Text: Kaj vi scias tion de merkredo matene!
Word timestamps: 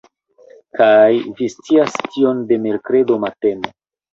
Kaj 0.79 1.09
vi 1.41 1.49
scias 1.57 1.99
tion 2.17 2.43
de 2.53 2.61
merkredo 2.67 3.23
matene! 3.27 3.75